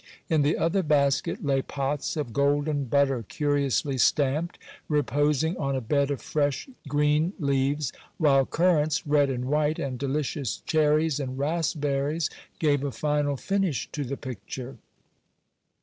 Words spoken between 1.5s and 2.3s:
pots